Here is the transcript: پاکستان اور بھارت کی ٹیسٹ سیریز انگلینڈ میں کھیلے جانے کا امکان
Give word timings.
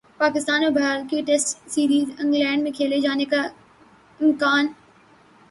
پاکستان 0.19 0.63
اور 0.63 0.71
بھارت 0.71 1.09
کی 1.09 1.21
ٹیسٹ 1.21 1.69
سیریز 1.69 2.09
انگلینڈ 2.19 2.63
میں 2.63 2.71
کھیلے 2.71 2.99
جانے 2.99 3.25
کا 3.25 3.41
امکان 4.19 4.67